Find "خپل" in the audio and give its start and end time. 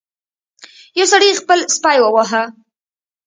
1.41-1.59